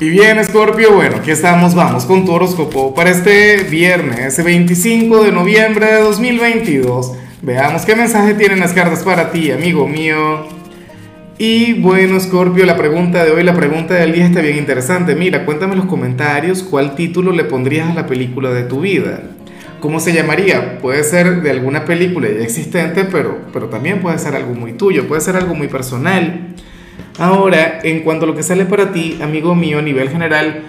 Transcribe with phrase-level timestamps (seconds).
[0.00, 5.32] Y bien, Scorpio, bueno, aquí estamos, vamos con tu horóscopo para este viernes 25 de
[5.32, 7.14] noviembre de 2022.
[7.42, 10.46] Veamos qué mensaje tienen las cartas para ti, amigo mío.
[11.36, 15.16] Y bueno, Scorpio, la pregunta de hoy, la pregunta del día está bien interesante.
[15.16, 19.22] Mira, cuéntame en los comentarios cuál título le pondrías a la película de tu vida.
[19.80, 20.78] ¿Cómo se llamaría?
[20.78, 25.08] Puede ser de alguna película ya existente, pero, pero también puede ser algo muy tuyo,
[25.08, 26.54] puede ser algo muy personal.
[27.18, 30.62] Ahora, en cuanto a lo que sale para ti, amigo mío, a nivel general,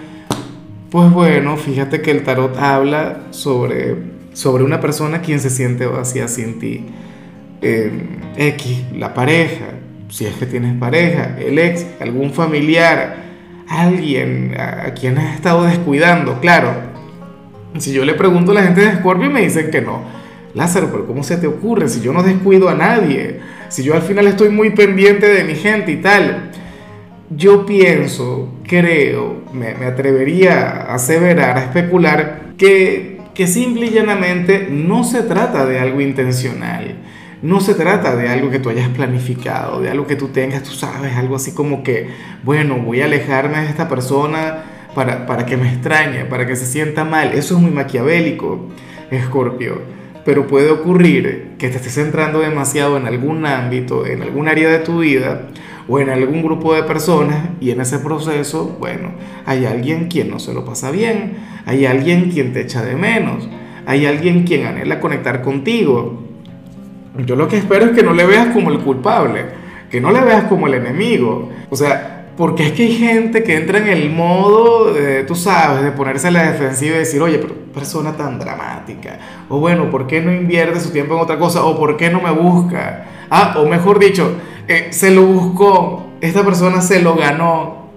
[0.90, 3.96] pues bueno, fíjate que el tarot habla sobre,
[4.32, 6.86] sobre una persona quien se siente vacía sin ti.
[7.62, 7.92] Eh,
[8.36, 9.66] X, la pareja,
[10.08, 13.16] si es que tienes pareja, el ex, algún familiar,
[13.68, 16.72] alguien a, a quien has estado descuidando, claro.
[17.78, 20.02] Si yo le pregunto a la gente de Scorpio me dicen que no.
[20.54, 21.88] Lázaro, pero ¿cómo se te ocurre?
[21.88, 23.40] Si yo no descuido a nadie
[23.70, 26.50] si yo al final estoy muy pendiente de mi gente y tal,
[27.30, 35.04] yo pienso, creo, me, atrevería a aseverar, a especular, que, que simple y llanamente no
[35.04, 36.96] se trata de algo intencional.
[37.42, 40.72] No se trata de algo que tú hayas planificado, de algo que tú tengas, tú
[40.72, 42.08] sabes, algo así como que,
[42.42, 44.64] bueno, voy a alejarme de esta persona
[44.96, 47.32] para, para que me extrañe, para que se sienta mal.
[47.34, 48.66] Eso es muy maquiavélico,
[49.12, 54.70] Escorpio pero puede ocurrir que te estés centrando demasiado en algún ámbito, en algún área
[54.70, 55.48] de tu vida
[55.88, 59.12] o en algún grupo de personas y en ese proceso, bueno,
[59.46, 63.48] hay alguien quien no se lo pasa bien, hay alguien quien te echa de menos,
[63.86, 66.22] hay alguien quien anhela conectar contigo.
[67.26, 69.46] Yo lo que espero es que no le veas como el culpable,
[69.90, 71.50] que no le veas como el enemigo.
[71.70, 75.82] O sea, porque es que hay gente que entra en el modo, de, tú sabes,
[75.82, 79.18] de ponerse a la defensiva y decir, oye, pero persona tan dramática.
[79.48, 81.64] O bueno, ¿por qué no invierte su tiempo en otra cosa?
[81.64, 83.06] O ¿por qué no me busca?
[83.30, 84.32] Ah, o mejor dicho,
[84.68, 87.90] eh, se lo buscó, esta persona se lo ganó.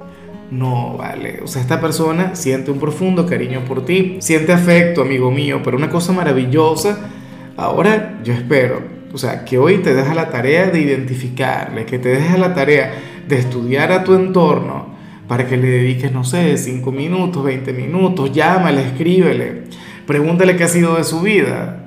[0.52, 1.40] No, vale.
[1.44, 5.78] O sea, esta persona siente un profundo cariño por ti, siente afecto, amigo mío, pero
[5.78, 7.10] una cosa maravillosa.
[7.58, 8.82] Ahora yo espero,
[9.14, 12.94] o sea, que hoy te deja la tarea de identificarle, que te deja la tarea
[13.28, 14.88] de estudiar a tu entorno
[15.28, 19.64] para que le dediques, no sé, 5 minutos, 20 minutos, llámale, escríbele,
[20.06, 21.80] pregúntale qué ha sido de su vida.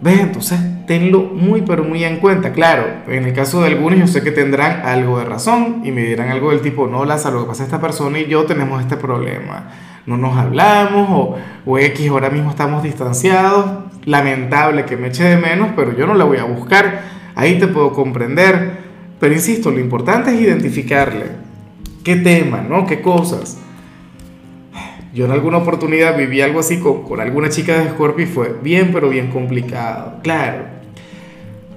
[0.00, 0.20] ¿Ves?
[0.20, 2.52] Entonces, tenlo muy, pero muy en cuenta.
[2.52, 6.02] Claro, en el caso de algunos, yo sé que tendrán algo de razón y me
[6.02, 8.80] dirán algo del tipo, no, Lázaro, lo que pasa es esta persona y yo tenemos
[8.80, 9.70] este problema.
[10.06, 13.87] No nos hablamos o, o X, ahora mismo estamos distanciados.
[14.08, 17.02] Lamentable que me eche de menos, pero yo no la voy a buscar.
[17.34, 18.78] Ahí te puedo comprender.
[19.20, 21.26] Pero insisto, lo importante es identificarle
[22.02, 22.86] qué tema, ¿no?
[22.86, 23.58] ¿Qué cosas?
[25.12, 28.56] Yo en alguna oportunidad viví algo así con, con alguna chica de Scorpio y fue
[28.62, 30.20] bien, pero bien complicado.
[30.22, 30.64] Claro.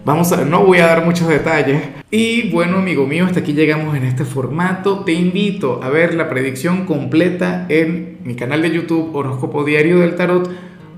[0.06, 1.84] Vamos a, no voy a dar muchos detalles.
[2.10, 5.04] Y bueno, amigo mío, hasta aquí llegamos en este formato.
[5.04, 10.16] Te invito a ver la predicción completa en mi canal de YouTube Horóscopo Diario del
[10.16, 10.50] Tarot